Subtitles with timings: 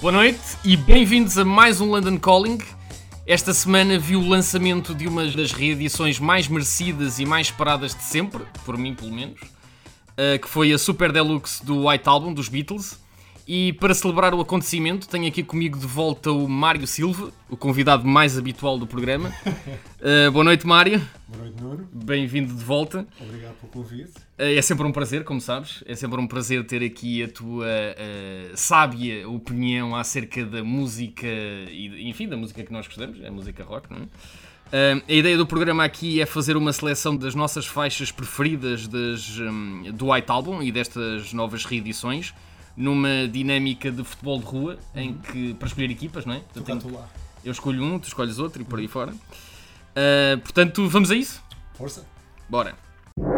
[0.00, 2.56] Boa noite e bem-vindos a mais um London Calling.
[3.26, 8.02] Esta semana viu o lançamento de uma das reedições mais merecidas e mais esperadas de
[8.02, 12.48] sempre, por mim pelo menos, uh, que foi a Super Deluxe do White Album dos
[12.48, 12.98] Beatles.
[13.46, 18.06] E para celebrar o acontecimento, tenho aqui comigo de volta o Mário Silva, o convidado
[18.06, 19.32] mais habitual do programa.
[20.00, 21.00] Uh, boa noite, Mário.
[21.26, 21.88] Boa noite, Nuno.
[21.92, 23.06] Bem-vindo de volta.
[23.20, 24.12] Obrigado pelo convite.
[24.38, 25.82] Uh, é sempre um prazer, como sabes.
[25.86, 32.08] É sempre um prazer ter aqui a tua uh, sábia opinião acerca da música, e,
[32.08, 34.02] enfim, da música que nós gostamos, a música rock, não é?
[34.70, 39.36] Uh, a ideia do programa aqui é fazer uma seleção das nossas faixas preferidas das,
[39.40, 42.32] um, do White Album e destas novas reedições
[42.80, 46.40] numa dinâmica de futebol de rua em que para escolher equipas, não é?
[46.56, 47.06] Eu, tenho, lá.
[47.44, 49.12] eu escolho um, tu escolhes outro e por aí fora.
[49.12, 51.42] Uh, portanto, vamos a isso?
[51.74, 52.06] Força.
[52.48, 52.74] Bora.
[53.16, 53.28] Good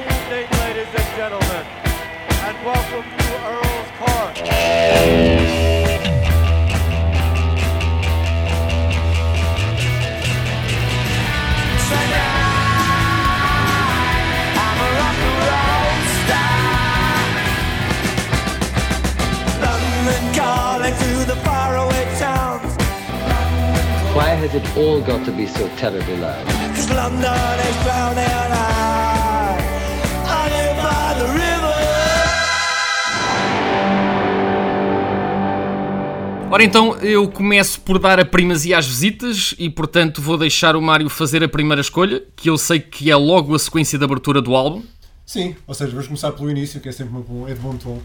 [0.00, 1.64] evening, ladies and gentlemen,
[2.46, 5.29] and welcome to Earl's Court.
[20.10, 22.76] London calling to the faraway towns.
[24.14, 26.44] Why has it all got to be so terribly loud?
[26.74, 29.60] Cause London is drowning out.
[30.26, 31.70] I live by the river.
[36.50, 40.82] Ora então, eu começo por dar a primazia às visitas e, portanto, vou deixar o
[40.82, 44.42] Mário fazer a primeira escolha, que eu sei que é logo a sequência de abertura
[44.42, 44.82] do álbum.
[45.24, 47.76] Sim, ou seja, vamos começar pelo início, que é sempre uma bom, é de bom
[47.76, 48.00] tom.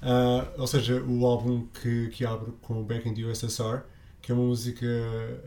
[0.00, 3.82] Ah, ou seja, o álbum que, que abre com Back in the USSR,
[4.22, 4.86] que é uma música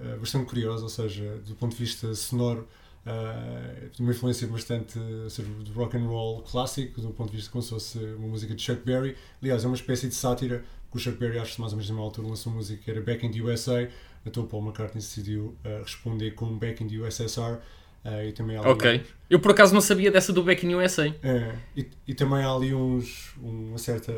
[0.03, 2.67] ah, bastante curiosa, ou seja, do ponto de vista sonoro,
[3.05, 7.51] ah, de uma influência bastante seja, de rock and roll clássico, do ponto de vista
[7.51, 9.15] como se fosse uma música de Chuck Berry.
[9.41, 11.89] Aliás, é uma espécie de sátira, que o Chuck Berry, acho que mais ou menos
[11.89, 13.89] na mesma altura, lançou uma música que era Back in the USA,
[14.25, 17.59] então Paul McCartney decidiu ah, responder com Back in the USSR.
[18.03, 19.03] Ah, e também Ok.
[19.29, 21.07] Eu por acaso não sabia dessa do Back in USA.
[21.23, 24.11] é, e, e também há ali uns, uma, certa,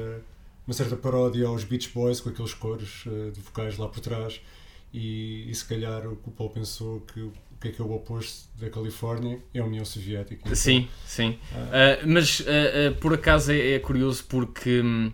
[0.65, 4.41] uma certa paródia aos Beach Boys com aqueles coros eh, de vocais lá por trás
[4.93, 7.85] e, e se calhar o que o Paul pensou que o que é que é
[7.85, 10.41] o oposto da Califórnia é a União Soviética.
[10.43, 11.39] Então, Sim, sim.
[11.53, 12.43] Ah, mas
[12.99, 15.13] por acaso é, é curioso porque hum,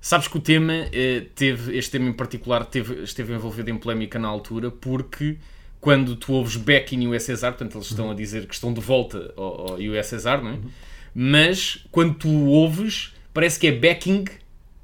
[0.00, 4.18] sabes que o tema eh, teve, este tema em particular teve, esteve envolvido em polémica
[4.18, 5.36] na altura porque
[5.80, 9.32] quando tu ouves back in USSR, portanto eles estão a dizer que estão de volta
[9.36, 10.58] ao, ao USSR, não é?
[11.14, 14.24] Mas quando tu ouves, parece que é backing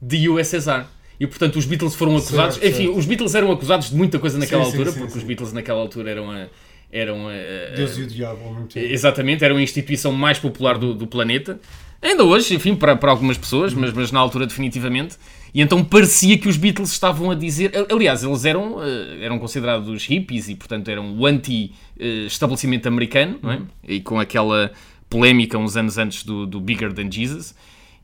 [0.01, 0.87] de USSR.
[1.21, 2.57] E portanto os Beatles foram acusados.
[2.57, 2.99] Certo, enfim, certo.
[2.99, 5.19] os Beatles eram acusados de muita coisa naquela Sim, altura, sim, porque sim.
[5.19, 6.49] os Beatles naquela altura eram a.
[6.93, 8.87] Eram a- Deus e o Diabo ao mesmo tempo.
[8.87, 11.59] Exatamente, era a instituição mais popular do, do planeta.
[12.03, 15.17] Ainda hoje, enfim, para, para algumas pessoas, mas, mas na altura definitivamente.
[15.55, 17.71] E então parecia que os Beatles estavam a dizer.
[17.91, 23.61] Aliás, eles eram, eh, eram considerados hippies e, portanto, eram o anti-estabelecimento americano, não é?
[23.87, 24.73] E com aquela
[25.09, 27.55] polémica uns anos antes do, do Bigger Than Jesus.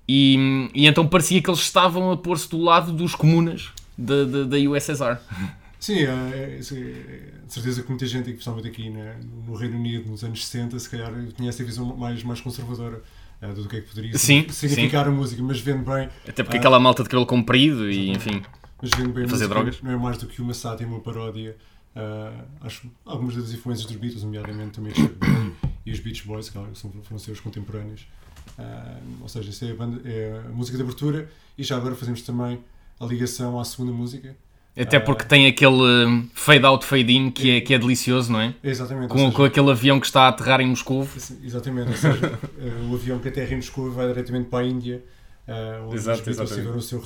[0.08, 4.44] E, e então parecia que eles estavam a pôr-se do lado dos comunas da, da,
[4.44, 5.18] da USSR.
[5.80, 9.14] Sim, é, é, é- é de certeza que muita gente, principalmente aqui na-
[9.46, 13.02] no Reino Unido, nos anos 60, se calhar tinha essa visão mais, mais conservadora
[13.40, 16.56] eh, do que é que poderia Sim, significar a música, mas vendo bem, Até porque
[16.56, 16.60] Ah.
[16.60, 18.42] aquela malta de cabelo comprido e, enfim.
[18.82, 19.80] mas vendo bem Fazer drogas.
[19.80, 21.56] não é mais do que uma sátira, uma paródia.
[21.96, 24.92] ah, acho algumas das influências dos Beatles, nomeadamente também
[25.86, 28.06] e os Beach Boys, que são, foram seus contemporâneos.
[28.58, 31.94] Ah, ou seja, isso é a, banda- é a música de abertura e já agora
[31.96, 32.60] fazemos também
[33.00, 34.36] a ligação à segunda música.
[34.78, 38.40] Até porque tem aquele hum, fade out, fade in que é, que é delicioso, não
[38.40, 38.54] é?
[38.62, 39.08] Exatamente.
[39.08, 41.06] Com, seja, com aquele avião que está a aterrar em Moscou.
[41.42, 45.02] Exatamente, ou seja, eh, o avião que aterra em Moscou vai diretamente para a Índia,
[45.46, 46.68] eh, onde Exato, exatamente.
[46.68, 47.00] o seu